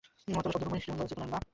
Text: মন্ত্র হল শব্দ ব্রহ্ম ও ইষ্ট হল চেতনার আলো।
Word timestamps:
মন্ত্র 0.33 0.49
হল 0.51 0.53
শব্দ 0.55 0.61
ব্রহ্ম 0.61 0.75
ও 0.75 0.79
ইষ্ট 0.79 0.89
হল 0.95 1.01
চেতনার 1.09 1.29
আলো। 1.29 1.39